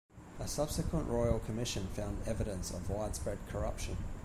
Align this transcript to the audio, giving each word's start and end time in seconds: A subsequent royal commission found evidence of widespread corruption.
A 0.39 0.47
subsequent 0.47 1.07
royal 1.09 1.37
commission 1.37 1.85
found 1.89 2.27
evidence 2.27 2.71
of 2.71 2.89
widespread 2.89 3.37
corruption. 3.49 3.97